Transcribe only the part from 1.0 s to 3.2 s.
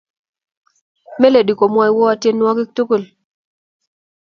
melodi komwowo tienuakik tukul